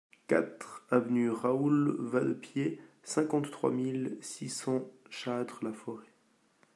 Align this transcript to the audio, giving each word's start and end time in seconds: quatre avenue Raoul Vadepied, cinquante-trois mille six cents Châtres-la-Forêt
quatre 0.25 0.83
avenue 0.89 1.29
Raoul 1.29 1.95
Vadepied, 1.99 2.81
cinquante-trois 3.03 3.69
mille 3.69 4.17
six 4.19 4.49
cents 4.49 4.89
Châtres-la-Forêt 5.11 6.11